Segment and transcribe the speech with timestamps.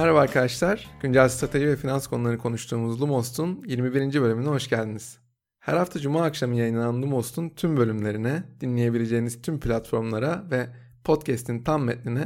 [0.00, 0.90] Merhaba arkadaşlar.
[1.02, 4.20] Güncel strateji ve finans konuları konuştuğumuz Lumos'un 21.
[4.20, 5.18] bölümüne hoş geldiniz.
[5.58, 10.66] Her hafta cuma akşamı yayınlanan Lumos'un tüm bölümlerine, dinleyebileceğiniz tüm platformlara ve
[11.04, 12.24] podcast'in tam metnine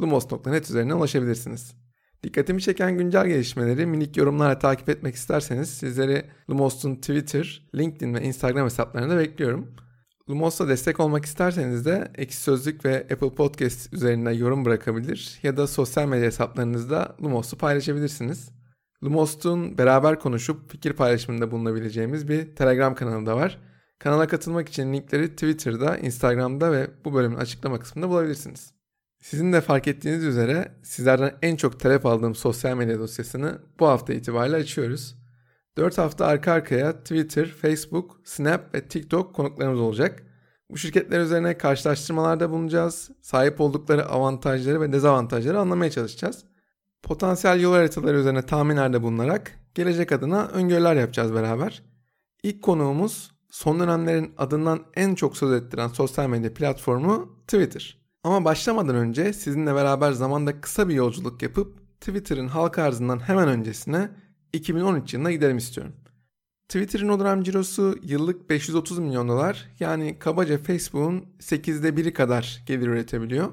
[0.00, 1.74] lumos.net üzerinden ulaşabilirsiniz.
[2.22, 8.64] Dikkatimi çeken güncel gelişmeleri minik yorumlarla takip etmek isterseniz sizleri Lumos'un Twitter, LinkedIn ve Instagram
[8.64, 9.74] hesaplarında bekliyorum.
[10.32, 15.66] Lumos'a destek olmak isterseniz de Ekşi Sözlük ve Apple Podcast üzerinden yorum bırakabilir ya da
[15.66, 18.50] sosyal medya hesaplarınızda Lumos'u paylaşabilirsiniz.
[19.04, 23.58] Lumos'un beraber konuşup fikir paylaşımında bulunabileceğimiz bir Telegram kanalı da var.
[23.98, 28.72] Kanala katılmak için linkleri Twitter'da, Instagram'da ve bu bölümün açıklama kısmında bulabilirsiniz.
[29.22, 34.12] Sizin de fark ettiğiniz üzere sizlerden en çok talep aldığım sosyal medya dosyasını bu hafta
[34.12, 35.21] itibariyle açıyoruz.
[35.76, 40.22] 4 hafta arka arkaya Twitter, Facebook, Snap ve TikTok konuklarımız olacak.
[40.70, 43.10] Bu şirketler üzerine karşılaştırmalarda bulunacağız.
[43.20, 46.44] Sahip oldukları avantajları ve dezavantajları anlamaya çalışacağız.
[47.02, 51.82] Potansiyel yol haritaları üzerine tahminlerde bulunarak gelecek adına öngörüler yapacağız beraber.
[52.42, 57.98] İlk konuğumuz son dönemlerin adından en çok söz ettiren sosyal medya platformu Twitter.
[58.24, 64.10] Ama başlamadan önce sizinle beraber zamanda kısa bir yolculuk yapıp Twitter'ın halka arzından hemen öncesine
[64.52, 65.92] 2013 yılına gidelim istiyorum.
[66.68, 72.86] Twitter'ın o dönem cirosu yıllık 530 milyon dolar yani kabaca Facebook'un 8'de 1'i kadar gelir
[72.86, 73.52] üretebiliyor.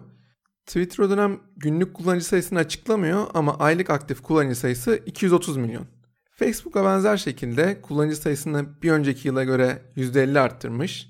[0.65, 5.85] Twitter o dönem günlük kullanıcı sayısını açıklamıyor ama aylık aktif kullanıcı sayısı 230 milyon.
[6.31, 11.09] Facebook'a benzer şekilde kullanıcı sayısını bir önceki yıla göre %50 arttırmış.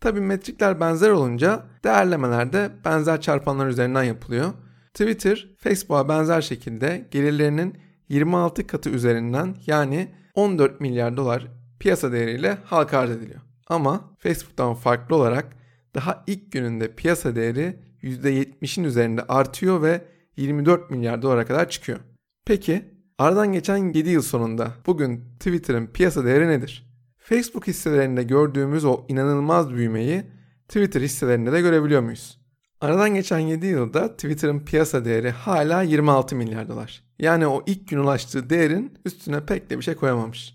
[0.00, 4.52] Tabi metrikler benzer olunca değerlemeler de benzer çarpanlar üzerinden yapılıyor.
[4.94, 11.46] Twitter, Facebook'a benzer şekilde gelirlerinin 26 katı üzerinden yani 14 milyar dolar
[11.78, 13.40] piyasa değeriyle halka arz ediliyor.
[13.68, 15.56] Ama Facebook'tan farklı olarak
[15.94, 20.04] daha ilk gününde piyasa değeri %70'in üzerinde artıyor ve
[20.36, 21.98] 24 milyar dolara kadar çıkıyor.
[22.46, 22.84] Peki
[23.18, 26.86] aradan geçen 7 yıl sonunda bugün Twitter'ın piyasa değeri nedir?
[27.18, 30.22] Facebook hisselerinde gördüğümüz o inanılmaz büyümeyi
[30.68, 32.43] Twitter hisselerinde de görebiliyor muyuz?
[32.84, 37.02] Aradan geçen 7 yılda Twitter'ın piyasa değeri hala 26 milyar dolar.
[37.18, 40.54] Yani o ilk gün ulaştığı değerin üstüne pek de bir şey koyamamış.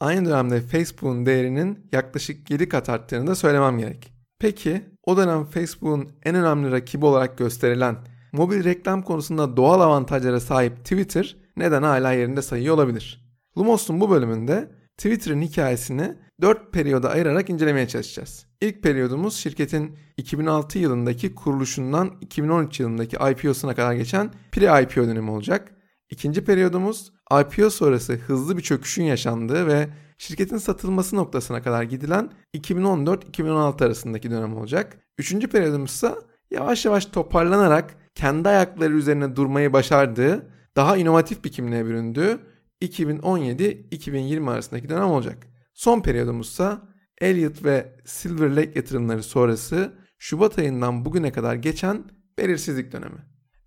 [0.00, 4.12] Aynı dönemde Facebook'un değerinin yaklaşık 7 kat arttığını da söylemem gerek.
[4.38, 7.96] Peki o dönem Facebook'un en önemli rakibi olarak gösterilen
[8.32, 13.24] mobil reklam konusunda doğal avantajlara sahip Twitter neden hala yerinde sayıyor olabilir?
[13.58, 18.46] Lumos'un bu bölümünde Twitter'ın hikayesini 4 periyoda ayırarak incelemeye çalışacağız.
[18.60, 25.72] İlk periyodumuz şirketin 2006 yılındaki kuruluşundan 2013 yılındaki IPO'suna kadar geçen pre-IPO dönemi olacak.
[26.10, 29.88] İkinci periyodumuz IPO sonrası hızlı bir çöküşün yaşandığı ve
[30.18, 34.98] şirketin satılması noktasına kadar gidilen 2014-2016 arasındaki dönem olacak.
[35.18, 36.14] Üçüncü periyodumuz ise
[36.50, 42.38] yavaş yavaş toparlanarak kendi ayakları üzerine durmayı başardığı, daha inovatif bir kimliğe büründüğü
[42.82, 45.55] 2017-2020 arasındaki dönem olacak.
[45.76, 46.82] Son periyodumuzsa
[47.20, 52.04] Elliott ve Silver Lake yatırımları sonrası Şubat ayından bugüne kadar geçen
[52.38, 53.18] belirsizlik dönemi.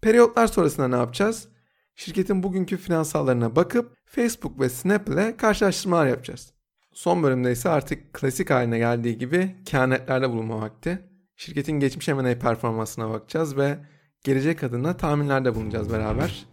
[0.02, 1.48] Periyotlar sonrasında ne yapacağız?
[1.96, 6.54] Şirketin bugünkü finansallarına bakıp Facebook ve Snap ile karşılaştırmalar yapacağız.
[6.94, 11.00] Son bölümde ise artık klasik haline geldiği gibi kehanetlerde bulunma vakti.
[11.36, 13.78] Şirketin geçmiş M&A performansına bakacağız ve
[14.24, 16.46] gelecek adına tahminlerde bulunacağız beraber.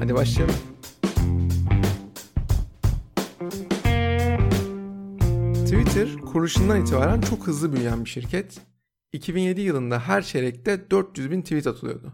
[0.00, 0.71] Hadi başlayalım.
[5.72, 8.60] Twitter kuruluşundan itibaren çok hızlı büyüyen bir şirket.
[9.12, 12.12] 2007 yılında her çeyrekte 400 bin tweet atılıyordu.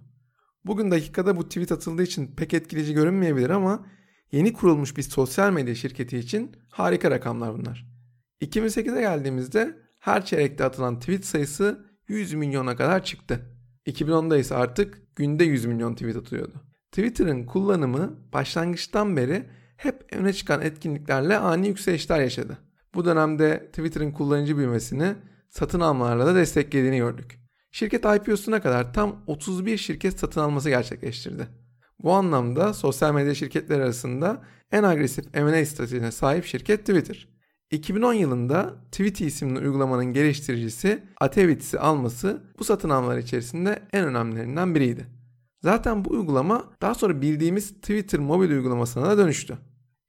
[0.65, 3.87] Bugün dakikada bu tweet atıldığı için pek etkileyici görünmeyebilir ama
[4.33, 7.87] yeni kurulmuş bir sosyal medya şirketi için harika rakamlar bunlar.
[8.41, 13.41] 2008'e geldiğimizde her çeyrekte atılan tweet sayısı 100 milyona kadar çıktı.
[13.87, 16.55] 2010'da ise artık günde 100 milyon tweet atılıyordu.
[16.93, 22.68] Twitter'ın kullanımı başlangıçtan beri hep öne çıkan etkinliklerle ani yükselişler yaşadı.
[22.95, 25.15] Bu dönemde Twitter'ın kullanıcı büyümesini
[25.49, 27.39] satın almalarla da desteklediğini gördük.
[27.71, 31.49] Şirket IPO'suna kadar tam 31 şirket satın alması gerçekleştirdi.
[32.03, 34.43] Bu anlamda sosyal medya şirketleri arasında
[34.73, 37.29] en agresif M&A stratejisine sahip şirket Twitter.
[37.71, 45.07] 2010 yılında Tweety isimli uygulamanın geliştiricisi Atevits'i alması bu satın almalar içerisinde en önemlilerinden biriydi.
[45.63, 49.59] Zaten bu uygulama daha sonra bildiğimiz Twitter mobil uygulamasına da dönüştü.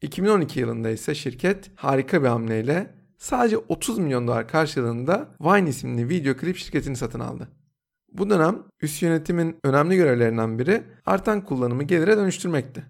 [0.01, 6.37] 2012 yılında ise şirket harika bir hamleyle sadece 30 milyon dolar karşılığında Vine isimli video
[6.37, 7.47] klip şirketini satın aldı.
[8.13, 12.85] Bu dönem üst yönetimin önemli görevlerinden biri artan kullanımı gelire dönüştürmekti.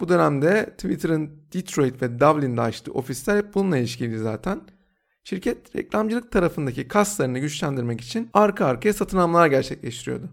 [0.00, 4.60] Bu dönemde Twitter'ın Detroit ve Dublin'de açtığı ofisler hep bununla ilişkili zaten.
[5.24, 10.30] Şirket reklamcılık tarafındaki kaslarını güçlendirmek için arka arkaya satın almalar gerçekleştiriyordu.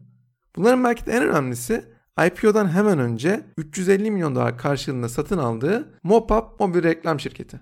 [0.56, 1.86] Bunların belki de en önemlisi
[2.27, 7.60] IPO'dan hemen önce 350 milyon dolar karşılığında satın aldığı Mopap mobil reklam şirketi.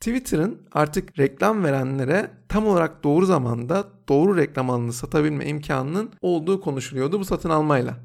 [0.00, 7.20] Twitter'ın artık reklam verenlere tam olarak doğru zamanda doğru reklam alanını satabilme imkanının olduğu konuşuluyordu
[7.20, 7.96] bu satın almayla.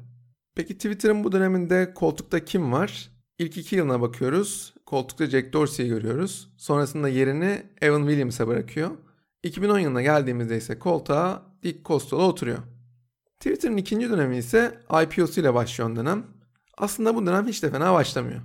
[0.54, 3.10] Peki Twitter'ın bu döneminde koltukta kim var?
[3.38, 4.74] İlk iki yılına bakıyoruz.
[4.86, 6.48] Koltukta Jack Dorsey'i görüyoruz.
[6.56, 8.90] Sonrasında yerini Evan Williams'a bırakıyor.
[9.42, 12.58] 2010 yılına geldiğimizde ise koltuğa Dick Costolo oturuyor.
[13.40, 16.26] Twitter'ın ikinci dönemi ise IPO'su ile başlıyor dönem.
[16.78, 18.40] Aslında bu dönem hiç de fena başlamıyor.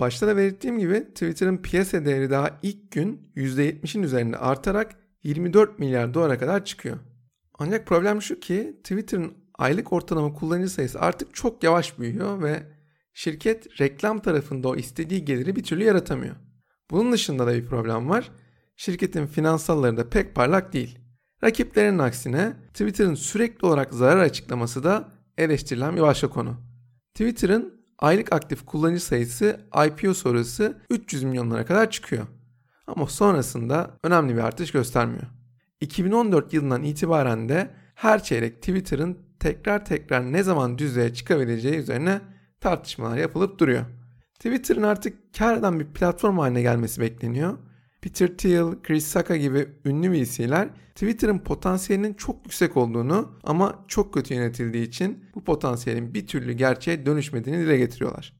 [0.00, 6.14] Başta da belirttiğim gibi Twitter'ın piyasa değeri daha ilk gün %70'in üzerinde artarak 24 milyar
[6.14, 6.98] dolara kadar çıkıyor.
[7.58, 12.62] Ancak problem şu ki Twitter'ın aylık ortalama kullanıcı sayısı artık çok yavaş büyüyor ve
[13.14, 16.36] şirket reklam tarafında o istediği geliri bir türlü yaratamıyor.
[16.90, 18.30] Bunun dışında da bir problem var.
[18.76, 20.98] Şirketin finansalları da pek parlak değil.
[21.44, 26.56] Rakiplerinin aksine Twitter'ın sürekli olarak zarar açıklaması da eleştirilen bir başka konu.
[27.14, 32.26] Twitter'ın aylık aktif kullanıcı sayısı IPO sonrası 300 milyonlara kadar çıkıyor.
[32.86, 35.26] Ama sonrasında önemli bir artış göstermiyor.
[35.80, 42.20] 2014 yılından itibaren de her çeyrek Twitter'ın tekrar tekrar ne zaman düzeye çıkabileceği üzerine
[42.60, 43.84] tartışmalar yapılıp duruyor.
[44.34, 47.58] Twitter'ın artık kar bir platform haline gelmesi bekleniyor
[48.06, 54.34] Peter Thiel, Chris Sacca gibi ünlü VC'ler Twitter'ın potansiyelinin çok yüksek olduğunu ama çok kötü
[54.34, 58.36] yönetildiği için bu potansiyelin bir türlü gerçeğe dönüşmediğini dile getiriyorlar.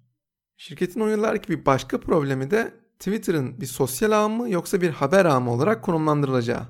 [0.57, 5.25] Şirketin o yıllardaki bir başka problemi de Twitter'ın bir sosyal ağ mı yoksa bir haber
[5.25, 6.67] ağı mı olarak konumlandırılacağı.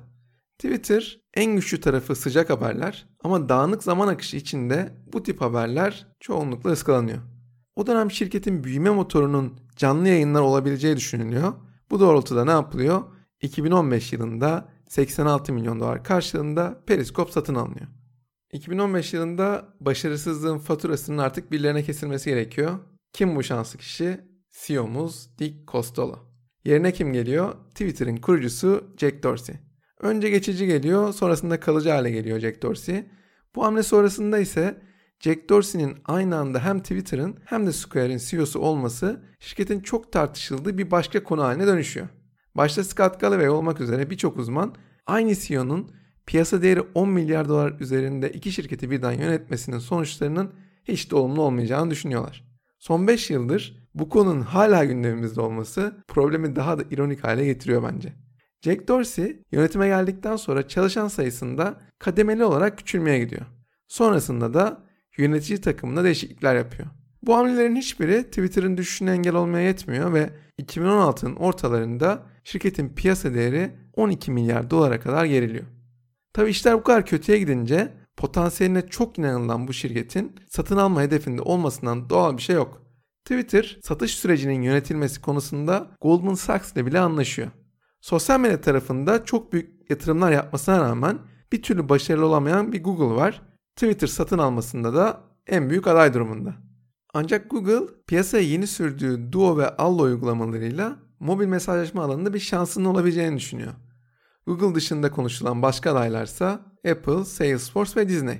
[0.59, 6.71] Twitter en güçlü tarafı sıcak haberler ama dağınık zaman akışı içinde bu tip haberler çoğunlukla
[6.71, 7.19] ıskalanıyor.
[7.75, 11.53] O dönem şirketin büyüme motorunun canlı yayınlar olabileceği düşünülüyor
[11.91, 13.03] bu doğrultuda ne yapılıyor?
[13.41, 17.87] 2015 yılında 86 milyon dolar karşılığında Periskop satın alınıyor.
[18.51, 22.79] 2015 yılında başarısızlığın faturasının artık birilerine kesilmesi gerekiyor.
[23.13, 24.19] Kim bu şanslı kişi?
[24.51, 26.19] CEO'muz Dick Costolo.
[26.65, 27.55] Yerine kim geliyor?
[27.69, 29.55] Twitter'ın kurucusu Jack Dorsey.
[29.99, 33.05] Önce geçici geliyor, sonrasında kalıcı hale geliyor Jack Dorsey.
[33.55, 34.81] Bu hamle sonrasında ise
[35.19, 40.91] Jack Dorsey'nin aynı anda hem Twitter'ın hem de Square'in CEO'su olması şirketin çok tartışıldığı bir
[40.91, 42.07] başka konu haline dönüşüyor.
[42.55, 44.75] Başta Scott Galloway olmak üzere birçok uzman
[45.05, 45.91] aynı CEO'nun
[46.25, 50.53] piyasa değeri 10 milyar dolar üzerinde iki şirketi birden yönetmesinin sonuçlarının
[50.83, 52.47] hiç de olumlu olmayacağını düşünüyorlar.
[52.79, 58.13] Son 5 yıldır bu konunun hala gündemimizde olması problemi daha da ironik hale getiriyor bence.
[58.61, 63.45] Jack Dorsey yönetime geldikten sonra çalışan sayısında kademeli olarak küçülmeye gidiyor.
[63.87, 64.86] Sonrasında da
[65.17, 66.87] yönetici takımında değişiklikler yapıyor.
[67.23, 70.29] Bu hamlelerin hiçbiri Twitter'ın düşüşüne engel olmaya yetmiyor ve
[70.61, 75.65] 2016'nın ortalarında şirketin piyasa değeri 12 milyar dolara kadar geriliyor.
[76.33, 82.09] Tabi işler bu kadar kötüye gidince potansiyeline çok inanılan bu şirketin satın alma hedefinde olmasından
[82.09, 82.81] doğal bir şey yok.
[83.25, 87.51] Twitter satış sürecinin yönetilmesi konusunda Goldman Sachs ile bile anlaşıyor.
[88.01, 91.19] Sosyal medya tarafında çok büyük yatırımlar yapmasına rağmen
[91.51, 93.41] bir türlü başarılı olamayan bir Google var
[93.77, 96.55] Twitter satın almasında da en büyük aday durumunda.
[97.13, 103.37] Ancak Google piyasaya yeni sürdüğü Duo ve Allo uygulamalarıyla mobil mesajlaşma alanında bir şansının olabileceğini
[103.37, 103.73] düşünüyor.
[104.47, 106.61] Google dışında konuşulan başka adaylarsa
[106.91, 108.39] Apple, Salesforce ve Disney.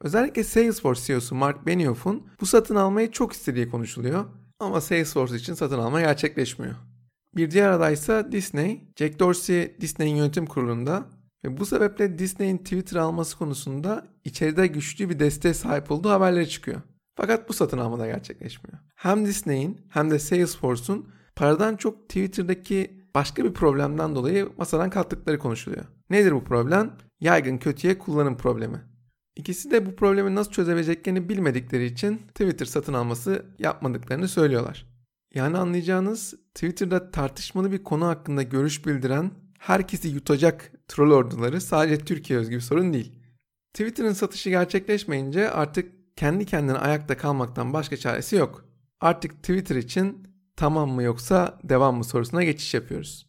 [0.00, 4.24] Özellikle Salesforce CEO'su Mark Benioff'un bu satın almayı çok istediği konuşuluyor
[4.58, 6.74] ama Salesforce için satın alma gerçekleşmiyor.
[7.36, 8.92] Bir diğer aday ise Disney.
[8.96, 11.06] Jack Dorsey Disney'in yönetim kurulunda
[11.44, 16.82] ve bu sebeple Disney'in Twitter alması konusunda içeride güçlü bir desteğe sahip olduğu haberleri çıkıyor.
[17.16, 18.78] Fakat bu satın alma da gerçekleşmiyor.
[18.96, 25.84] Hem Disney'in hem de Salesforce'un paradan çok Twitter'daki başka bir problemden dolayı masadan kalktıkları konuşuluyor.
[26.10, 26.96] Nedir bu problem?
[27.20, 28.84] Yaygın kötüye kullanım problemi.
[29.36, 34.86] İkisi de bu problemi nasıl çözebileceklerini bilmedikleri için Twitter satın alması yapmadıklarını söylüyorlar.
[35.34, 39.30] Yani anlayacağınız Twitter'da tartışmalı bir konu hakkında görüş bildiren
[39.60, 43.12] herkesi yutacak troll orduları sadece Türkiye özgü bir sorun değil.
[43.72, 48.64] Twitter'ın satışı gerçekleşmeyince artık kendi kendine ayakta kalmaktan başka çaresi yok.
[49.00, 53.26] Artık Twitter için tamam mı yoksa devam mı sorusuna geçiş yapıyoruz.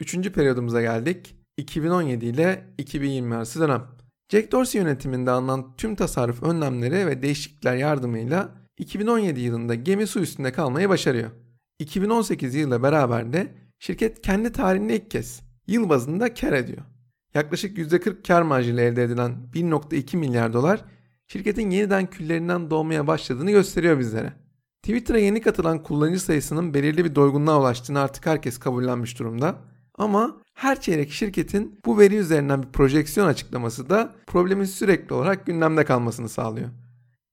[0.00, 1.36] Üçüncü periyodumuza geldik.
[1.56, 3.86] 2017 ile 2020 arası dönem.
[4.32, 10.52] Jack Dorsey yönetiminde alınan tüm tasarruf önlemleri ve değişiklikler yardımıyla 2017 yılında gemi su üstünde
[10.52, 11.30] kalmayı başarıyor.
[11.78, 16.82] 2018 yılıyla beraber de şirket kendi tarihinde ilk kez yıl bazında kar ediyor.
[17.34, 20.84] Yaklaşık %40 kar marjıyla elde edilen 1.2 milyar dolar
[21.26, 24.32] şirketin yeniden küllerinden doğmaya başladığını gösteriyor bizlere.
[24.82, 29.54] Twitter'a yeni katılan kullanıcı sayısının belirli bir doygunluğa ulaştığını artık herkes kabullenmiş durumda.
[29.98, 35.84] Ama her çeyrek şirketin bu veri üzerinden bir projeksiyon açıklaması da problemin sürekli olarak gündemde
[35.84, 36.68] kalmasını sağlıyor.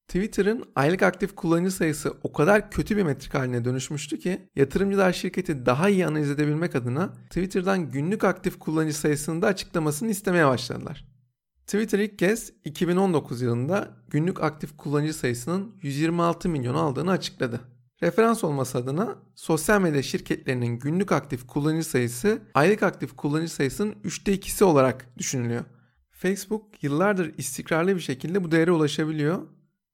[0.10, 5.66] Twitter'ın aylık aktif kullanıcı sayısı o kadar kötü bir metrik haline dönüşmüştü ki yatırımcılar şirketi
[5.66, 11.06] daha iyi analiz edebilmek adına Twitter'dan günlük aktif kullanıcı sayısını da açıklamasını istemeye başladılar.
[11.68, 17.62] Twitter ilk kez 2019 yılında günlük aktif kullanıcı sayısının 126 milyon aldığını açıkladı.
[18.04, 24.36] Referans olması adına sosyal medya şirketlerinin günlük aktif kullanıcı sayısı aylık aktif kullanıcı sayısının 3'te
[24.36, 25.64] 2'si olarak düşünülüyor.
[26.12, 29.42] Facebook yıllardır istikrarlı bir şekilde bu değere ulaşabiliyor.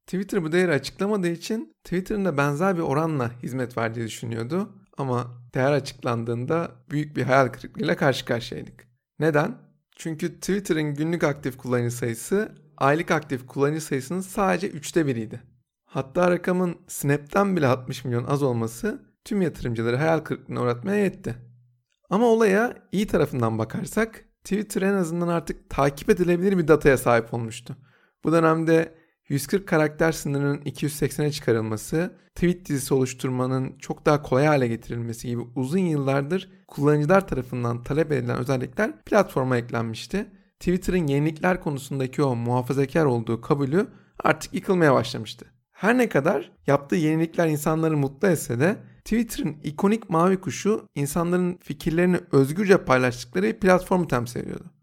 [0.05, 4.69] Twitter bu değeri açıklamadığı için Twitter'ın da benzer bir oranla hizmet verdiği düşünüyordu.
[4.97, 8.87] Ama değer açıklandığında büyük bir hayal kırıklığıyla karşı karşıyaydık.
[9.19, 9.57] Neden?
[9.95, 15.41] Çünkü Twitter'ın günlük aktif kullanıcı sayısı aylık aktif kullanıcı sayısının sadece 3'te biriydi.
[15.85, 21.35] Hatta rakamın Snap'ten bile 60 milyon az olması tüm yatırımcıları hayal kırıklığına uğratmaya yetti.
[22.09, 27.75] Ama olaya iyi tarafından bakarsak Twitter en azından artık takip edilebilir bir dataya sahip olmuştu.
[28.23, 28.95] Bu dönemde
[29.29, 35.79] 140 karakter sınırının 280'e çıkarılması, tweet dizisi oluşturmanın çok daha kolay hale getirilmesi gibi uzun
[35.79, 40.25] yıllardır kullanıcılar tarafından talep edilen özellikler platforma eklenmişti.
[40.59, 43.87] Twitter'ın yenilikler konusundaki o muhafazakar olduğu kabulü
[44.23, 45.45] artık yıkılmaya başlamıştı.
[45.71, 52.19] Her ne kadar yaptığı yenilikler insanları mutlu etse de Twitter'ın ikonik mavi kuşu insanların fikirlerini
[52.31, 54.74] özgürce paylaştıkları platformu temsil ediyordu.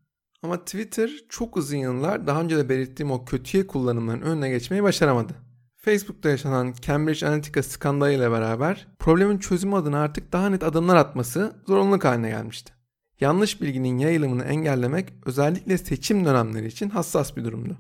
[0.43, 5.33] Ama Twitter çok uzun yıllar daha önce de belirttiğim o kötüye kullanımların önüne geçmeyi başaramadı.
[5.77, 11.57] Facebook'ta yaşanan Cambridge Analytica skandalı ile beraber problemin çözümü adına artık daha net adımlar atması
[11.67, 12.73] zorunluluk haline gelmişti.
[13.21, 17.79] Yanlış bilginin yayılımını engellemek özellikle seçim dönemleri için hassas bir durumdu.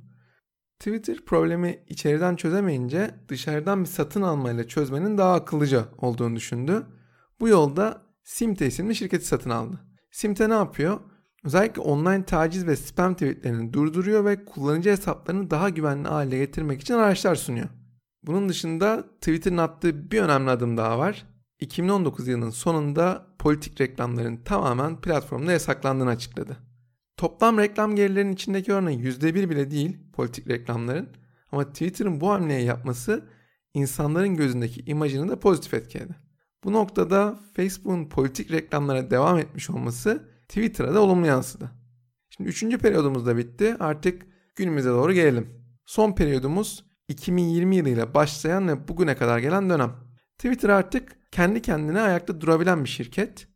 [0.78, 6.86] Twitter problemi içeriden çözemeyince dışarıdan bir satın almayla çözmenin daha akıllıca olduğunu düşündü.
[7.40, 9.80] Bu yolda Simte isimli şirketi satın aldı.
[10.10, 11.00] Simte ne yapıyor?
[11.44, 16.94] Özellikle online taciz ve spam tweetlerini durduruyor ve kullanıcı hesaplarını daha güvenli hale getirmek için
[16.94, 17.68] araçlar sunuyor.
[18.22, 21.26] Bunun dışında Twitter'ın attığı bir önemli adım daha var.
[21.60, 26.56] 2019 yılının sonunda politik reklamların tamamen platformda yasaklandığını açıkladı.
[27.16, 31.08] Toplam reklam gelirlerinin içindeki oranı %1 bile değil politik reklamların
[31.52, 33.24] ama Twitter'ın bu hamleyi yapması
[33.74, 36.14] insanların gözündeki imajını da pozitif etkiledi.
[36.64, 41.70] Bu noktada Facebook'un politik reklamlara devam etmiş olması Twitter'a da olumlu yansıdı.
[42.30, 43.76] Şimdi üçüncü periyodumuz da bitti.
[43.80, 45.48] Artık günümüze doğru gelelim.
[45.86, 49.92] Son periyodumuz 2020 yılıyla başlayan ve bugüne kadar gelen dönem.
[50.38, 53.46] Twitter artık kendi kendine ayakta durabilen bir şirket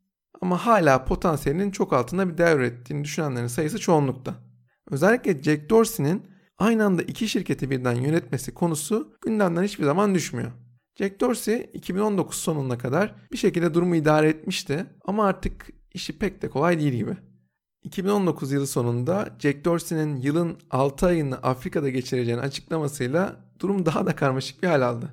[0.40, 4.34] ama hala potansiyelinin çok altında bir değer ürettiğini düşünenlerin sayısı çoğunlukta.
[4.90, 6.22] Özellikle Jack Dorsey'nin
[6.58, 10.52] aynı anda iki şirketi birden yönetmesi konusu gündemden hiçbir zaman düşmüyor.
[10.96, 15.66] Jack Dorsey 2019 sonuna kadar bir şekilde durumu idare etmişti ama artık
[15.96, 17.16] işi pek de kolay değil gibi.
[17.82, 24.62] 2019 yılı sonunda Jack Dorsey'nin yılın 6 ayını Afrika'da geçireceğini açıklamasıyla durum daha da karmaşık
[24.62, 25.10] bir hal aldı.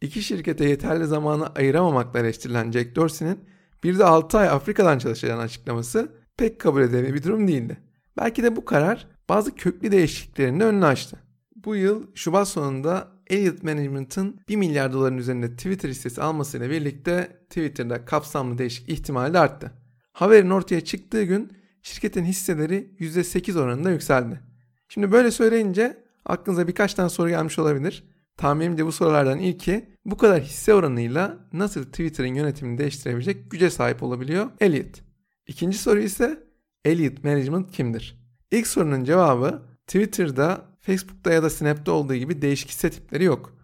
[0.00, 3.44] İki şirkete yeterli zamanı ayıramamakla eleştirilen Jack Dorsey'nin
[3.84, 7.76] bir de 6 ay Afrika'dan çalışacağını açıklaması pek kabul edilebilir bir durum değildi.
[8.16, 11.16] Belki de bu karar bazı köklü değişikliklerin de önünü açtı.
[11.56, 18.04] Bu yıl Şubat sonunda Elliott Management'ın 1 milyar doların üzerinde Twitter hissesi almasıyla birlikte Twitter'da
[18.04, 19.72] kapsamlı değişik ihtimali de arttı.
[20.18, 24.40] Haberin ortaya çıktığı gün şirketin hisseleri %8 oranında yükseldi.
[24.88, 28.04] Şimdi böyle söyleyince aklınıza birkaç tane soru gelmiş olabilir.
[28.36, 34.50] Tahminimce bu sorulardan ilki bu kadar hisse oranıyla nasıl Twitter'ın yönetimini değiştirebilecek güce sahip olabiliyor
[34.60, 35.02] Elliot?
[35.46, 36.42] İkinci soru ise
[36.84, 38.18] Elliot Management kimdir?
[38.50, 43.58] İlk sorunun cevabı Twitter'da, Facebook'ta ya da Snap'te olduğu gibi değişik hisse tipleri yok.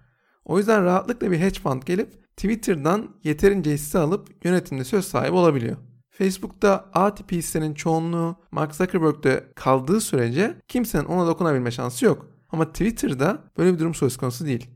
[0.45, 5.77] O yüzden rahatlıkla bir hedge fund gelip Twitter'dan yeterince hisse alıp yönetimde söz sahibi olabiliyor.
[6.19, 12.27] Facebook'ta A tipi hissenin çoğunluğu Mark Zuckerberg'de kaldığı sürece kimsenin ona dokunabilme şansı yok.
[12.49, 14.71] Ama Twitter'da böyle bir durum söz konusu değil.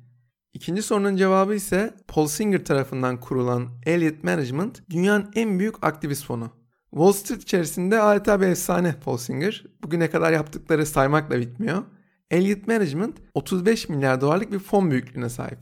[0.52, 6.50] İkinci sorunun cevabı ise Paul Singer tarafından kurulan Elliott Management dünyanın en büyük aktivist fonu.
[6.90, 9.64] Wall Street içerisinde adeta bir efsane Paul Singer.
[9.83, 11.83] Bugüne kadar yaptıkları saymakla bitmiyor.
[12.30, 15.59] Elliott Management 35 milyar dolarlık bir fon büyüklüğüne sahip.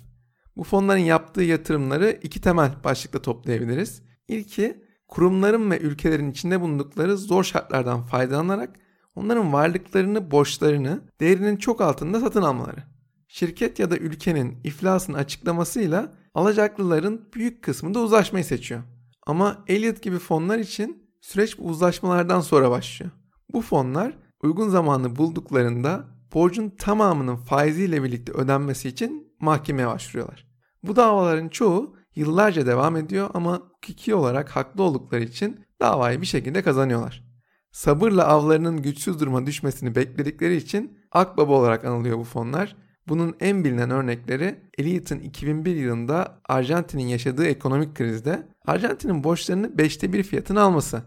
[0.57, 4.03] Bu fonların yaptığı yatırımları iki temel başlıkla toplayabiliriz.
[4.29, 8.77] İlki kurumların ve ülkelerin içinde bulundukları zor şartlardan faydalanarak
[9.15, 12.83] onların varlıklarını, borçlarını değerinin çok altında satın almaları.
[13.29, 18.83] Şirket ya da ülkenin iflasını açıklamasıyla alacaklıların büyük kısmı da uzlaşmayı seçiyor.
[19.27, 23.13] Ama Elliot gibi fonlar için süreç bu uzlaşmalardan sonra başlıyor.
[23.53, 30.47] Bu fonlar uygun zamanı bulduklarında borcun tamamının faiziyle birlikte ödenmesi için mahkemeye başvuruyorlar.
[30.83, 36.63] Bu davaların çoğu yıllarca devam ediyor ama hukuki olarak haklı oldukları için davayı bir şekilde
[36.63, 37.25] kazanıyorlar.
[37.73, 42.77] Sabırla avlarının güçsüz duruma düşmesini bekledikleri için akbaba olarak anılıyor bu fonlar.
[43.09, 50.23] Bunun en bilinen örnekleri Elliot'ın 2001 yılında Arjantin'in yaşadığı ekonomik krizde Arjantin'in borçlarını 5'te 1
[50.23, 51.03] fiyatına alması.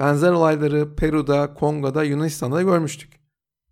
[0.00, 3.19] Benzer olayları Peru'da, Kongo'da, Yunanistan'da görmüştük.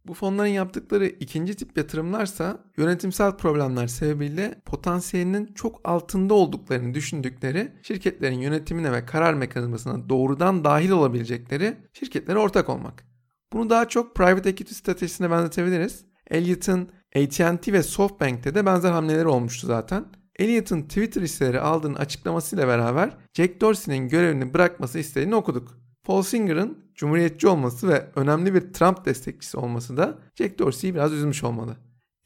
[0.09, 8.38] Bu fonların yaptıkları ikinci tip yatırımlarsa yönetimsel problemler sebebiyle potansiyelinin çok altında olduklarını düşündükleri şirketlerin
[8.38, 13.05] yönetimine ve karar mekanizmasına doğrudan dahil olabilecekleri şirketlere ortak olmak.
[13.53, 16.05] Bunu daha çok private equity stratejisine benzetebiliriz.
[16.31, 20.05] Elliot'ın AT&T ve SoftBank'te de benzer hamleleri olmuştu zaten.
[20.38, 25.88] Elliot'ın Twitter hisseleri aldığını açıklamasıyla beraber Jack Dorsey'nin görevini bırakması isteğini okuduk.
[26.09, 31.45] Paul Singer'ın cumhuriyetçi olması ve önemli bir Trump destekçisi olması da Jack Dorsey'i biraz üzmüş
[31.45, 31.77] olmalı.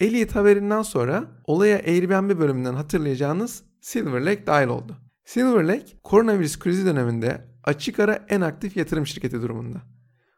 [0.00, 4.96] Elliot haberinden sonra olaya Airbnb bölümünden hatırlayacağınız Silver Lake dahil oldu.
[5.24, 9.78] Silver Lake, koronavirüs krizi döneminde açık ara en aktif yatırım şirketi durumunda.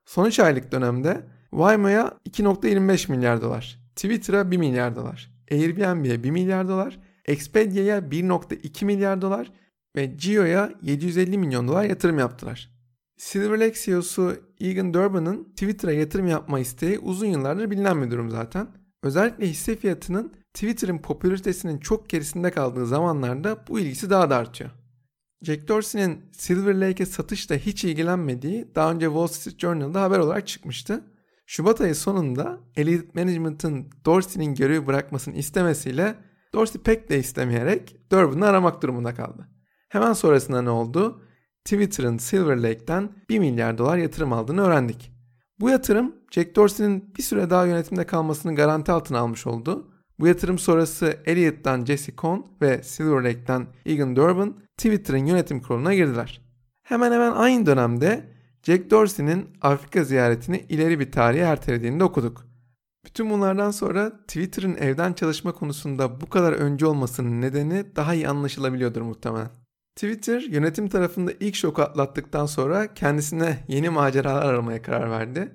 [0.05, 6.69] Son 3 aylık dönemde Waymo'ya 2.25 milyar dolar, Twitter'a 1 milyar dolar, Airbnb'ye 1 milyar
[6.69, 9.53] dolar, Expedia'ya 1.2 milyar dolar
[9.97, 12.74] ve Gio'ya 750 milyon dolar yatırım yaptılar.
[13.17, 18.69] Silver Lake CEO'su Egan Durbin'ın Twitter'a yatırım yapma isteği uzun yıllardır bilinen bir durum zaten.
[19.03, 24.71] Özellikle hisse fiyatının Twitter'ın popülaritesinin çok gerisinde kaldığı zamanlarda bu ilgisi daha da artıyor.
[25.43, 31.05] Jack Dorsey'nin Silver Lake'e satışla hiç ilgilenmediği daha önce Wall Street Journal'da haber olarak çıkmıştı.
[31.47, 36.15] Şubat ayı sonunda Elite Management'ın Dorsey'nin görevi bırakmasını istemesiyle
[36.55, 39.49] Dorsey pek de istemeyerek Durbin'i aramak durumunda kaldı.
[39.89, 41.23] Hemen sonrasında ne oldu?
[41.65, 45.13] Twitter'ın Silver Lake'ten 1 milyar dolar yatırım aldığını öğrendik.
[45.61, 49.91] Bu yatırım Jack Dorsey'nin bir süre daha yönetimde kalmasını garanti altına almış oldu.
[50.19, 56.41] Bu yatırım sonrası Elliot'tan Jesse Cohn ve Silver Lake'ten Egan Durbin Twitter'ın yönetim kuruluna girdiler.
[56.83, 62.45] Hemen hemen aynı dönemde Jack Dorsey'nin Afrika ziyaretini ileri bir tarihe ertelediğini de okuduk.
[63.05, 69.03] Bütün bunlardan sonra Twitter'ın evden çalışma konusunda bu kadar önce olmasının nedeni daha iyi anlaşılabiliyordur
[69.03, 69.64] muhtemelen.
[69.97, 75.53] Twitter yönetim tarafında ilk şoku atlattıktan sonra kendisine yeni maceralar aramaya karar verdi.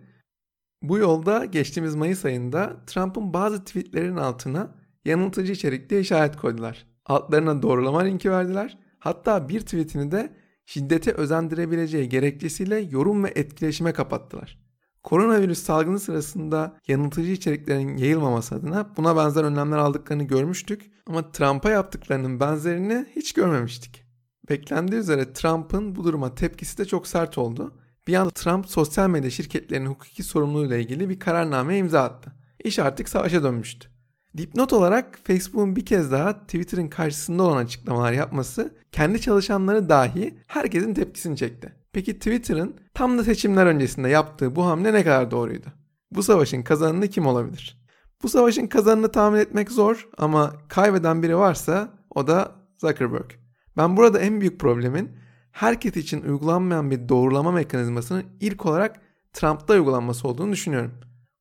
[0.81, 4.75] Bu yolda geçtiğimiz Mayıs ayında Trump'ın bazı tweetlerin altına
[5.05, 6.87] yanıltıcı içerikte işaret koydular.
[7.05, 8.77] Altlarına doğrulama linki verdiler.
[8.99, 10.33] Hatta bir tweetini de
[10.65, 14.59] şiddete özendirebileceği gerekçesiyle yorum ve etkileşime kapattılar.
[15.03, 22.39] Koronavirüs salgını sırasında yanıltıcı içeriklerin yayılmaması adına buna benzer önlemler aldıklarını görmüştük ama Trump'a yaptıklarının
[22.39, 24.08] benzerini hiç görmemiştik.
[24.49, 27.73] Beklendiği üzere Trump'ın bu duruma tepkisi de çok sert oldu.
[28.07, 32.31] Bir anda Trump sosyal medya şirketlerinin hukuki sorumluluğuyla ilgili bir kararname imza attı.
[32.63, 33.89] İş artık savaşa dönmüştü.
[34.37, 40.93] Dipnot olarak Facebook'un bir kez daha Twitter'ın karşısında olan açıklamalar yapması kendi çalışanları dahi herkesin
[40.93, 41.75] tepkisini çekti.
[41.93, 45.67] Peki Twitter'ın tam da seçimler öncesinde yaptığı bu hamle ne kadar doğruydu?
[46.11, 47.81] Bu savaşın kazananı kim olabilir?
[48.23, 53.38] Bu savaşın kazanını tahmin etmek zor ama kaybeden biri varsa o da Zuckerberg.
[53.77, 55.11] Ben burada en büyük problemin
[55.51, 59.01] herkes için uygulanmayan bir doğrulama mekanizmasının ilk olarak
[59.33, 60.91] Trump'ta uygulanması olduğunu düşünüyorum.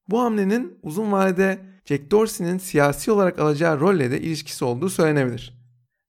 [0.08, 5.58] Bu hamlenin uzun vadede Jack Dorsey'nin siyasi olarak alacağı rolle de ilişkisi olduğu söylenebilir.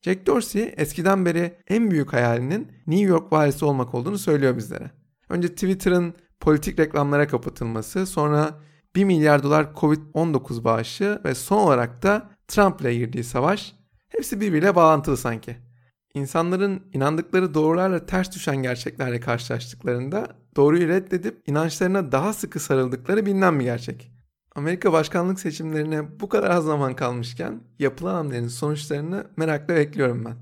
[0.01, 4.91] Jack Dorsey eskiden beri en büyük hayalinin New York valisi olmak olduğunu söylüyor bizlere.
[5.29, 8.60] Önce Twitter'ın politik reklamlara kapatılması, sonra
[8.95, 13.75] 1 milyar dolar Covid-19 bağışı ve son olarak da Trump ile girdiği savaş
[14.10, 15.68] hepsi birbiriyle bağlantılı sanki.
[16.13, 23.63] İnsanların inandıkları doğrularla ters düşen gerçeklerle karşılaştıklarında doğruyu reddedip inançlarına daha sıkı sarıldıkları bilinen bir
[23.65, 24.12] gerçek.
[24.56, 30.36] Amerika başkanlık seçimlerine bu kadar az zaman kalmışken yapılan hamlenin sonuçlarını merakla bekliyorum ben.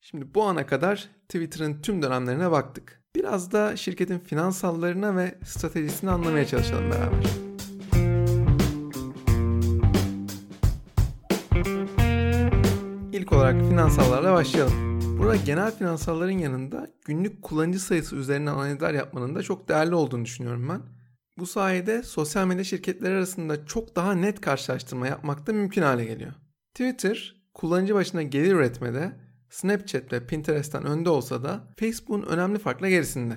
[0.00, 3.02] Şimdi bu ana kadar Twitter'ın tüm dönemlerine baktık.
[3.16, 7.24] Biraz da şirketin finansallarına ve stratejisini anlamaya çalışalım beraber.
[13.12, 14.87] İlk olarak finansallarla başlayalım.
[15.18, 20.68] Burada genel finansalların yanında günlük kullanıcı sayısı üzerine analizler yapmanın da çok değerli olduğunu düşünüyorum
[20.68, 20.82] ben.
[21.38, 26.32] Bu sayede sosyal medya şirketleri arasında çok daha net karşılaştırma yapmak da mümkün hale geliyor.
[26.74, 29.12] Twitter kullanıcı başına gelir üretmede
[29.50, 33.36] Snapchat ve Pinterest'ten önde olsa da Facebook'un önemli farkla gerisinde.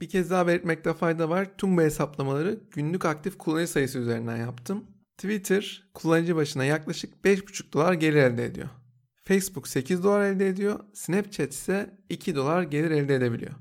[0.00, 1.48] Bir kez daha belirtmekte fayda var.
[1.58, 4.84] Tüm bu hesaplamaları günlük aktif kullanıcı sayısı üzerinden yaptım.
[5.18, 8.68] Twitter kullanıcı başına yaklaşık 5,5 dolar gelir elde ediyor.
[9.30, 13.52] Facebook 8 dolar elde ediyor, Snapchat ise 2 dolar gelir elde edebiliyor.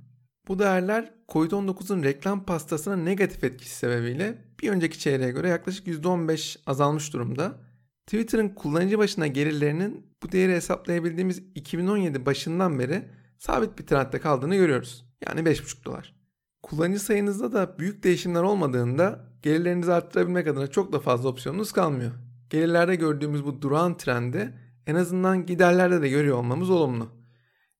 [0.47, 7.13] Bu değerler COVID-19'un reklam pastasına negatif etkisi sebebiyle bir önceki çeyreğe göre yaklaşık %15 azalmış
[7.13, 7.58] durumda.
[8.05, 13.05] Twitter'ın kullanıcı başına gelirlerinin bu değeri hesaplayabildiğimiz 2017 başından beri
[13.38, 15.05] sabit bir trendde kaldığını görüyoruz.
[15.27, 16.15] Yani 5,5 dolar.
[16.63, 22.12] Kullanıcı sayınızda da büyük değişimler olmadığında gelirlerinizi arttırabilmek adına çok da fazla opsiyonunuz kalmıyor.
[22.49, 27.10] gelirlerde gördüğümüz bu duran trendi en azından giderlerde de görüyor olmamız olumlu.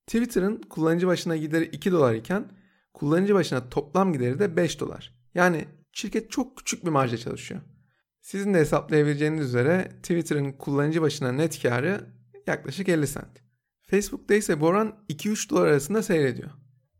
[0.08, 2.52] Twitter'ın kullanıcı başına gideri 2 dolar iken
[2.93, 5.13] kullanıcı başına toplam gideri de 5 dolar.
[5.34, 7.62] Yani şirket çok küçük bir marja çalışıyor.
[8.22, 12.06] Sizin de hesaplayabileceğiniz üzere Twitter'ın kullanıcı başına net karı
[12.48, 13.43] yaklaşık 50 sent.
[13.82, 16.50] Facebook'ta ise bu oran 2-3 dolar arasında seyrediyor.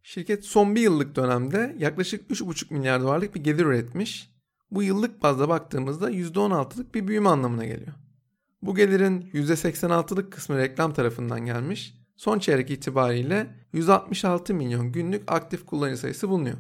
[0.04, 4.30] Şirket son bir yıllık dönemde yaklaşık 3,5 milyar dolarlık bir gelir üretmiş.
[4.72, 7.93] Bu yıllık bazda baktığımızda %16'lık bir büyüme anlamına geliyor.
[8.62, 11.93] Bu gelirin %86'lık kısmı reklam tarafından gelmiş.
[12.17, 16.58] Son çeyrek itibariyle 166 milyon günlük aktif kullanıcı sayısı bulunuyor.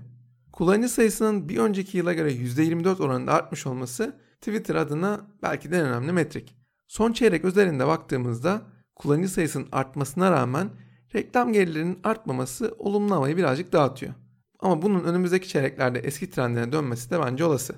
[0.51, 5.85] Kullanıcı sayısının bir önceki yıla göre %24 oranında artmış olması Twitter adına belki de en
[5.85, 6.55] önemli metrik.
[6.87, 8.61] Son çeyrek özelinde baktığımızda
[8.95, 10.69] kullanıcı sayısının artmasına rağmen
[11.15, 14.13] reklam gelirlerinin artmaması olumlu havayı birazcık dağıtıyor.
[14.59, 17.75] Ama bunun önümüzdeki çeyreklerde eski trendine dönmesi de bence olası.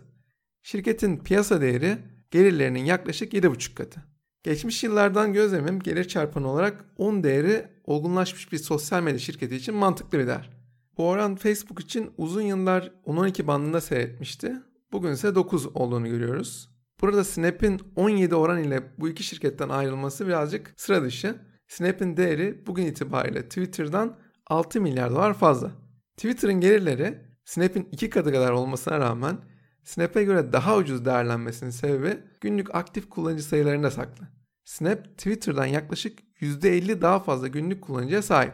[0.62, 1.98] Şirketin piyasa değeri
[2.32, 4.02] gelirlerinin yaklaşık 7,5 katı.
[4.44, 10.20] Geçmiş yıllardan gözlemim gelir çarpanı olarak 10 değeri olgunlaşmış bir sosyal medya şirketi için mantıklı
[10.20, 10.50] bir değer.
[10.98, 14.54] Bu oran Facebook için uzun yıllar 10-12 bandında seyretmişti.
[14.92, 16.70] Bugün ise 9 olduğunu görüyoruz.
[17.02, 21.36] Burada Snap'in 17 oran ile bu iki şirketten ayrılması birazcık sıra dışı.
[21.68, 24.18] Snap'in değeri bugün itibariyle Twitter'dan
[24.48, 25.72] 6 milyar dolar fazla.
[26.18, 29.38] Twitter'ın gelirleri Snap'in iki katı kadar olmasına rağmen
[29.84, 34.28] Snap'e göre daha ucuz değerlenmesinin sebebi günlük aktif kullanıcı sayılarında saklı.
[34.64, 38.54] Snap Twitter'dan yaklaşık %50 daha fazla günlük kullanıcıya sahip.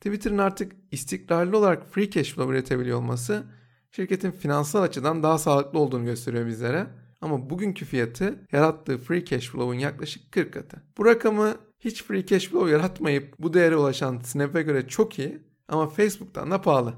[0.00, 3.44] Twitter'ın artık istikrarlı olarak free cash flow üretebiliyor olması
[3.90, 6.86] şirketin finansal açıdan daha sağlıklı olduğunu gösteriyor bizlere.
[7.20, 10.82] Ama bugünkü fiyatı yarattığı free cash flow'un yaklaşık 40 katı.
[10.98, 15.88] Bu rakamı hiç free cash flow yaratmayıp bu değere ulaşan Snap'e göre çok iyi ama
[15.88, 16.94] Facebook'tan da pahalı.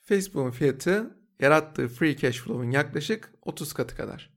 [0.00, 4.30] Facebook'un fiyatı yarattığı free cash flow'un yaklaşık 30 katı kadar.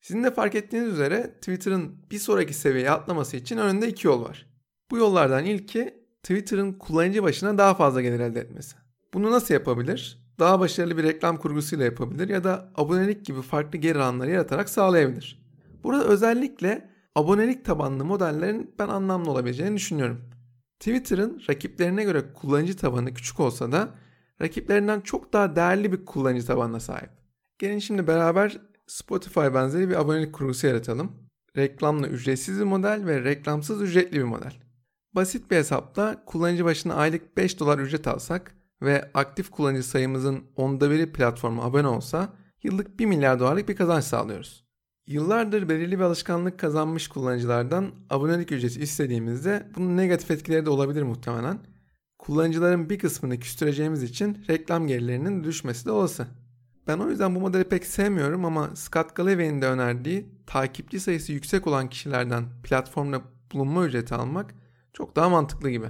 [0.00, 4.46] Sizin de fark ettiğiniz üzere Twitter'ın bir sonraki seviyeye atlaması için önünde iki yol var.
[4.90, 8.76] Bu yollardan ilki Twitter'ın kullanıcı başına daha fazla gelir elde etmesi.
[9.14, 10.22] Bunu nasıl yapabilir?
[10.38, 15.42] Daha başarılı bir reklam kurgusuyla yapabilir ya da abonelik gibi farklı geri alanları yaratarak sağlayabilir.
[15.84, 20.20] Burada özellikle abonelik tabanlı modellerin ben anlamlı olabileceğini düşünüyorum.
[20.78, 23.94] Twitter'ın rakiplerine göre kullanıcı tabanı küçük olsa da
[24.40, 27.10] rakiplerinden çok daha değerli bir kullanıcı tabanına sahip.
[27.58, 31.12] Gelin şimdi beraber Spotify benzeri bir abonelik kurgusu yaratalım.
[31.56, 34.52] Reklamla ücretsiz bir model ve reklamsız ücretli bir model.
[35.14, 40.90] Basit bir hesapla kullanıcı başına aylık 5 dolar ücret alsak ve aktif kullanıcı sayımızın onda
[40.90, 42.28] biri platforma abone olsa
[42.62, 44.64] yıllık 1 milyar dolarlık bir kazanç sağlıyoruz.
[45.06, 51.58] Yıllardır belirli bir alışkanlık kazanmış kullanıcılardan abonelik ücreti istediğimizde bunun negatif etkileri de olabilir muhtemelen.
[52.22, 56.26] Kullanıcıların bir kısmını küstüreceğimiz için reklam gelirlerinin düşmesi de olası.
[56.86, 61.66] Ben o yüzden bu modeli pek sevmiyorum ama Scott Galloway'in de önerdiği takipçi sayısı yüksek
[61.66, 64.54] olan kişilerden platformda bulunma ücreti almak
[64.92, 65.86] çok daha mantıklı gibi.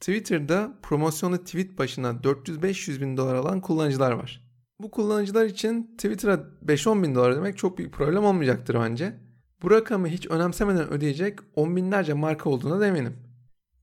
[0.00, 4.42] Twitter'da promosyonlu tweet başına 400-500 bin dolar alan kullanıcılar var.
[4.80, 6.34] Bu kullanıcılar için Twitter'a
[6.66, 9.16] 5-10 bin dolar demek çok büyük problem olmayacaktır bence.
[9.62, 13.16] Bu rakamı hiç önemsemeden ödeyecek on binlerce marka olduğuna da eminim.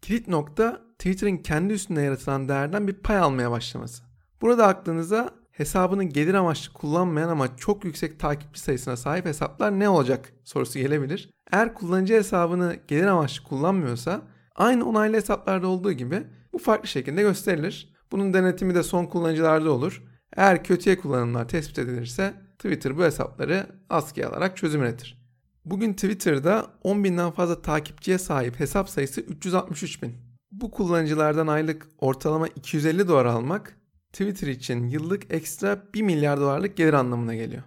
[0.02, 4.04] Kilit nokta Twitter'ın kendi üstünde yaratılan değerden bir pay almaya başlaması.
[4.42, 10.34] Burada aklınıza hesabını gelir amaçlı kullanmayan ama çok yüksek takipçi sayısına sahip hesaplar ne olacak
[10.44, 11.30] sorusu gelebilir.
[11.52, 14.22] Eğer kullanıcı hesabını gelir amaçlı kullanmıyorsa
[14.56, 17.96] aynı onaylı hesaplarda olduğu gibi bu farklı şekilde gösterilir.
[18.12, 20.04] Bunun denetimi de son kullanıcılarda olur.
[20.36, 25.26] Eğer kötüye kullanımlar tespit edilirse Twitter bu hesapları askıya alarak çözüm üretir.
[25.66, 30.25] Bugün Twitter'da 10 binden fazla takipçiye sahip hesap sayısı 363 bin.
[30.52, 33.78] Bu kullanıcılardan aylık ortalama 250 dolar almak
[34.14, 37.64] Twitter için yıllık ekstra 1 milyar dolarlık gelir anlamına geliyor.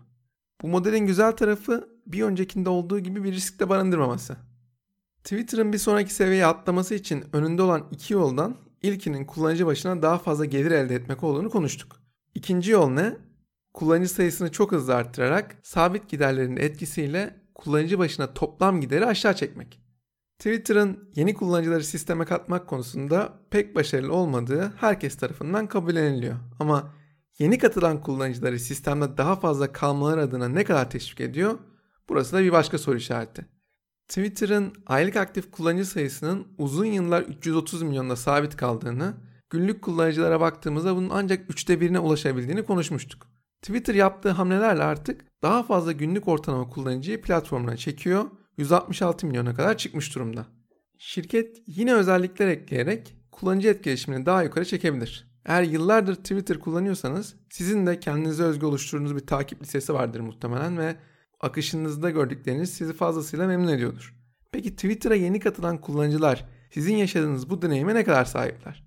[0.63, 4.37] Bu modelin güzel tarafı bir öncekinde olduğu gibi bir risk de barındırmaması.
[5.25, 10.45] Twitter'ın bir sonraki seviyeye atlaması için önünde olan iki yoldan ilkinin kullanıcı başına daha fazla
[10.45, 11.97] gelir elde etmek olduğunu konuştuk.
[12.35, 13.17] İkinci yol ne?
[13.75, 19.88] Kullanıcı sayısını çok hızlı arttırarak sabit giderlerin etkisiyle kullanıcı başına toplam gideri aşağı çekmek.
[20.39, 26.37] Twitter'ın yeni kullanıcıları sisteme katmak konusunda pek başarılı olmadığı herkes tarafından kabulleniliyor.
[26.61, 26.95] Ama
[27.39, 31.59] yeni katılan kullanıcıları sistemde daha fazla kalmaları adına ne kadar teşvik ediyor?
[32.09, 33.47] Burası da bir başka soru işareti.
[34.09, 39.15] Twitter'ın aylık aktif kullanıcı sayısının uzun yıllar 330 milyonda sabit kaldığını,
[39.51, 43.27] günlük kullanıcılara baktığımızda bunun ancak üçte birine ulaşabildiğini konuşmuştuk.
[43.63, 48.25] Twitter yaptığı hamlelerle artık daha fazla günlük ortalama kullanıcıyı platformuna çekiyor
[48.59, 50.47] 166 milyona kadar çıkmış durumda.
[50.99, 55.29] Şirket yine özellikler ekleyerek kullanıcı etkileşimini daha yukarı çekebilir.
[55.45, 60.97] Eğer yıllardır Twitter kullanıyorsanız sizin de kendinize özgü oluşturduğunuz bir takip listesi vardır muhtemelen ve
[61.41, 64.15] akışınızda gördükleriniz sizi fazlasıyla memnun ediyordur.
[64.53, 68.85] Peki Twitter'a yeni katılan kullanıcılar sizin yaşadığınız bu deneyime ne kadar sahipler?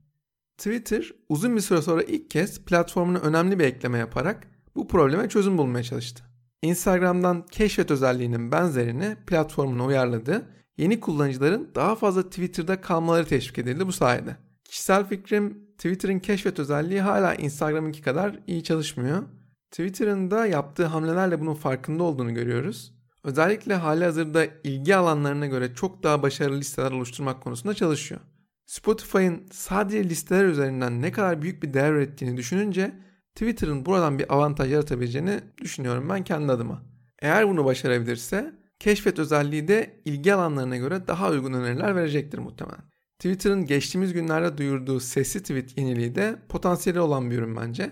[0.57, 5.57] Twitter uzun bir süre sonra ilk kez platformuna önemli bir ekleme yaparak bu probleme çözüm
[5.57, 6.30] bulmaya çalıştı.
[6.62, 10.45] Instagram'dan keşfet özelliğinin benzerini platformuna uyarladı.
[10.78, 14.38] Yeni kullanıcıların daha fazla Twitter'da kalmaları teşvik edildi bu sayede.
[14.63, 19.24] Kişisel fikrim Twitter'ın keşfet özelliği hala Instagram'ınki kadar iyi çalışmıyor.
[19.71, 22.93] Twitter'ın da yaptığı hamlelerle bunun farkında olduğunu görüyoruz.
[23.24, 28.21] Özellikle hali hazırda ilgi alanlarına göre çok daha başarılı listeler oluşturmak konusunda çalışıyor.
[28.65, 32.93] Spotify'ın sadece listeler üzerinden ne kadar büyük bir değer ürettiğini düşününce
[33.35, 36.81] Twitter'ın buradan bir avantaj yaratabileceğini düşünüyorum ben kendi adıma.
[37.21, 42.81] Eğer bunu başarabilirse keşfet özelliği de ilgi alanlarına göre daha uygun öneriler verecektir muhtemelen.
[43.19, 47.91] Twitter'ın geçtiğimiz günlerde duyurduğu sesli tweet yeniliği de potansiyeli olan bir ürün bence.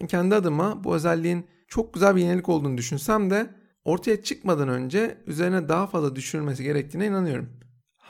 [0.00, 3.50] Ben kendi adıma bu özelliğin çok güzel bir yenilik olduğunu düşünsem de
[3.84, 7.48] ortaya çıkmadan önce üzerine daha fazla düşünülmesi gerektiğine inanıyorum.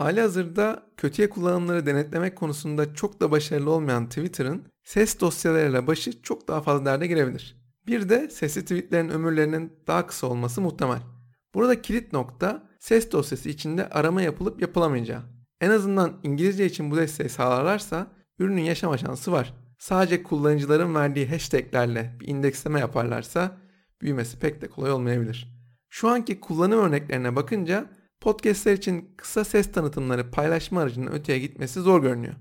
[0.02, 6.48] Hali hazırda kötüye kullanımları denetlemek konusunda çok da başarılı olmayan Twitter'ın ses dosyalarıyla başı çok
[6.48, 7.56] daha fazla derde girebilir.
[7.86, 10.98] Bir de sesli tweetlerin ömürlerinin daha kısa olması muhtemel.
[11.54, 15.22] Burada kilit nokta ses dosyası içinde arama yapılıp yapılamayacağı.
[15.60, 18.06] En azından İngilizce için bu desteği sağlarlarsa
[18.38, 19.54] ürünün yaşama şansı var.
[19.78, 23.56] Sadece kullanıcıların verdiği hashtaglerle bir indeksleme yaparlarsa
[24.00, 25.48] büyümesi pek de kolay olmayabilir.
[25.88, 27.86] Şu anki kullanım örneklerine bakınca
[28.22, 32.34] podcastler için kısa ses tanıtımları paylaşma aracının öteye gitmesi zor görünüyor.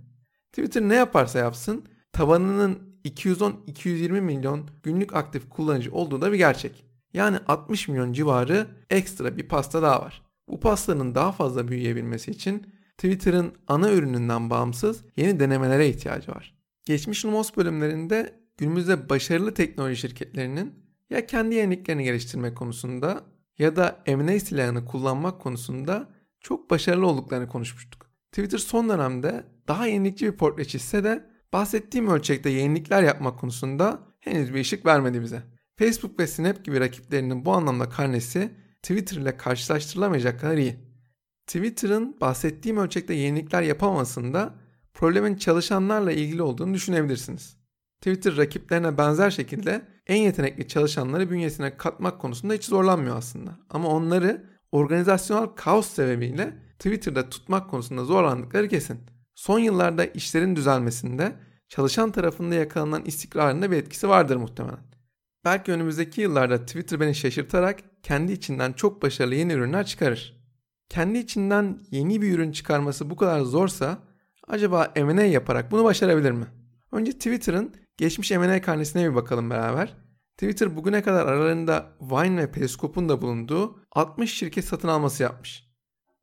[0.51, 6.85] Twitter ne yaparsa yapsın tabanının 210-220 milyon günlük aktif kullanıcı olduğu da bir gerçek.
[7.13, 10.21] Yani 60 milyon civarı ekstra bir pasta daha var.
[10.47, 12.67] Bu pastanın daha fazla büyüyebilmesi için
[12.97, 16.55] Twitter'ın ana ürününden bağımsız yeni denemelere ihtiyacı var.
[16.85, 20.73] Geçmiş Lumos bölümlerinde günümüzde başarılı teknoloji şirketlerinin
[21.09, 23.23] ya kendi yeniliklerini geliştirmek konusunda
[23.61, 28.09] ya da M&A silahını kullanmak konusunda çok başarılı olduklarını konuşmuştuk.
[28.31, 34.53] Twitter son dönemde daha yenilikçi bir portre çizse de bahsettiğim ölçekte yenilikler yapmak konusunda henüz
[34.53, 35.43] bir ışık vermedi bize.
[35.75, 38.51] Facebook ve Snap gibi rakiplerinin bu anlamda karnesi
[38.83, 40.75] Twitter ile karşılaştırılamayacak kadar iyi.
[41.47, 44.55] Twitter'ın bahsettiğim ölçekte yenilikler yapamamasında
[44.93, 47.57] problemin çalışanlarla ilgili olduğunu düşünebilirsiniz.
[48.01, 53.59] Twitter rakiplerine benzer şekilde en yetenekli çalışanları bünyesine katmak konusunda hiç zorlanmıyor aslında.
[53.69, 58.99] Ama onları organizasyonel kaos sebebiyle Twitter'da tutmak konusunda zorlandıkları kesin.
[59.35, 61.35] Son yıllarda işlerin düzelmesinde
[61.69, 64.79] çalışan tarafında yakalanan istikrarında bir etkisi vardır muhtemelen.
[65.45, 70.41] Belki önümüzdeki yıllarda Twitter beni şaşırtarak kendi içinden çok başarılı yeni ürünler çıkarır.
[70.89, 73.97] Kendi içinden yeni bir ürün çıkarması bu kadar zorsa
[74.47, 76.45] acaba M&A yaparak bunu başarabilir mi?
[76.91, 79.97] Önce Twitter'ın geçmiş M&A karnesine bir bakalım beraber.
[80.37, 85.71] Twitter bugüne kadar aralarında Vine ve Periscope'un da bulunduğu 60 şirket satın alması yapmış.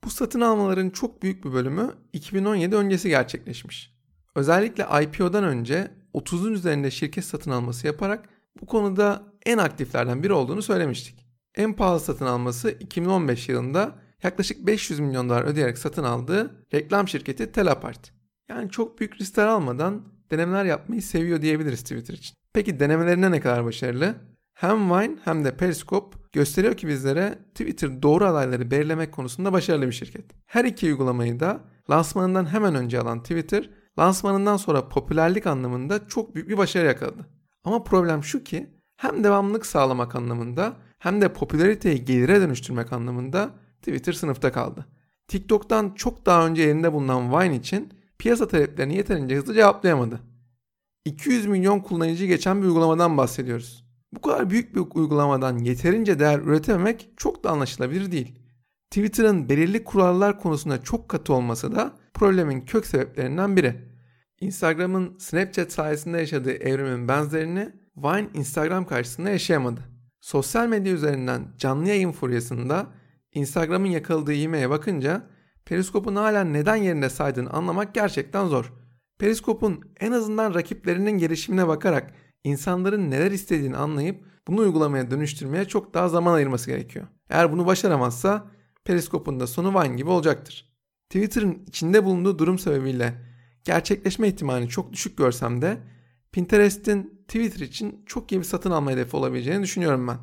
[0.05, 3.95] Bu satın almaların çok büyük bir bölümü 2017 öncesi gerçekleşmiş.
[4.35, 8.29] Özellikle IPO'dan önce 30'un üzerinde şirket satın alması yaparak
[8.61, 11.27] bu konuda en aktiflerden biri olduğunu söylemiştik.
[11.55, 17.53] En pahalı satın alması 2015 yılında yaklaşık 500 milyon dolar ödeyerek satın aldığı reklam şirketi
[17.53, 18.13] Telapart.
[18.49, 22.35] Yani çok büyük riskler almadan denemeler yapmayı seviyor diyebiliriz Twitter için.
[22.53, 24.15] Peki denemelerine ne kadar başarılı?
[24.55, 29.93] Hem Vine hem de Periscope gösteriyor ki bizlere Twitter doğru adayları belirlemek konusunda başarılı bir
[29.93, 30.25] şirket.
[30.47, 31.61] Her iki uygulamayı da
[31.91, 37.27] lansmanından hemen önce alan Twitter, lansmanından sonra popülerlik anlamında çok büyük bir başarı yakaladı.
[37.65, 43.51] Ama problem şu ki hem devamlılık sağlamak anlamında hem de popülariteyi gelire dönüştürmek anlamında
[43.83, 44.87] Twitter sınıfta kaldı.
[45.29, 50.21] TikTok'tan çok daha önce elinde bulunan Vine için piyasa taleplerini yeterince hızlı cevaplayamadı.
[51.05, 53.85] 200 milyon kullanıcı geçen bir uygulamadan bahsediyoruz.
[54.13, 58.39] Bu kadar büyük bir uygulamadan yeterince değer üretememek çok da anlaşılabilir değil.
[58.91, 63.77] Twitter'ın belirli kurallar konusunda çok katı olması da problemin kök sebeplerinden biri.
[64.41, 69.81] Instagram'ın Snapchat sayesinde yaşadığı evrimin benzerini Vine Instagram karşısında yaşayamadı.
[70.21, 72.87] Sosyal medya üzerinden canlı yayın furyasında
[73.33, 75.23] Instagram'ın yakaladığı ivmeye bakınca
[75.69, 78.73] Periskop'un hala neden yerinde saydığını anlamak gerçekten zor.
[79.19, 86.09] Periskop'un en azından rakiplerinin gelişimine bakarak insanların neler istediğini anlayıp bunu uygulamaya dönüştürmeye çok daha
[86.09, 87.07] zaman ayırması gerekiyor.
[87.31, 88.47] Eğer bunu başaramazsa
[88.85, 90.73] Periskop'un da sonu Vine gibi olacaktır.
[91.11, 93.15] Twitter'ın içinde bulunduğu durum sebebiyle
[93.65, 95.79] gerçekleşme ihtimalini çok düşük görsem de
[96.33, 100.19] Pinterest'in Twitter için çok iyi bir satın alma hedefi olabileceğini düşünüyorum ben.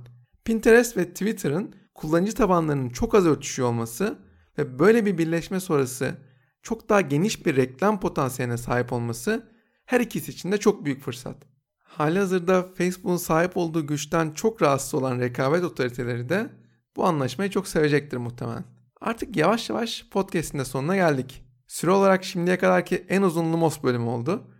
[0.45, 4.24] Pinterest ve Twitter'ın kullanıcı tabanlarının çok az örtüşüyor olması
[4.57, 6.17] ve böyle bir birleşme sonrası
[6.61, 9.51] çok daha geniş bir reklam potansiyeline sahip olması
[9.85, 11.37] her ikisi için de çok büyük fırsat.
[11.83, 16.49] Halihazırda Facebook'un sahip olduğu güçten çok rahatsız olan rekabet otoriteleri de
[16.95, 18.63] bu anlaşmayı çok sevecektir muhtemelen.
[19.01, 21.45] Artık yavaş yavaş podcast'in de sonuna geldik.
[21.67, 24.51] Süre olarak şimdiye kadarki en uzun Lumos bölümü oldu.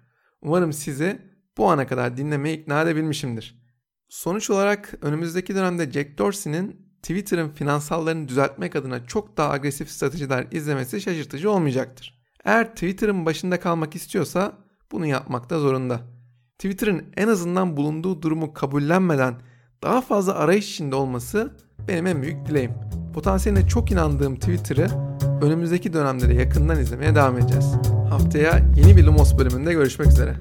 [0.42, 1.22] Umarım sizi
[1.58, 3.66] bu ana kadar dinlemeye ikna edebilmişimdir.
[4.10, 11.02] Sonuç olarak önümüzdeki dönemde Jack Dorsey'nin Twitter'ın finansallarını düzeltmek adına çok daha agresif stratejiler izlemesi
[11.02, 12.20] şaşırtıcı olmayacaktır.
[12.46, 14.54] Eğer Twitter'ın başında kalmak istiyorsa
[14.92, 16.00] bunu yapmakta zorunda.
[16.58, 19.36] Twitter'ın en azından bulunduğu durumu kabullenmeden
[19.84, 21.52] daha fazla arayış içinde olması
[21.88, 22.72] benim en büyük dileğim.
[23.14, 24.88] Potansiyeline çok inandığım Twitter'ı
[25.42, 27.74] önümüzdeki dönemde de yakından izlemeye devam edeceğiz.
[28.10, 30.36] Haftaya yeni bir Lumos bölümünde görüşmek üzere.